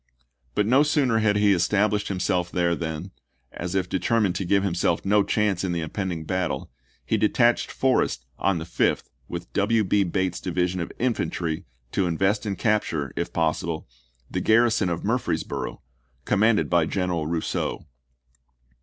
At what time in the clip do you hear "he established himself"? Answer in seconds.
1.35-2.49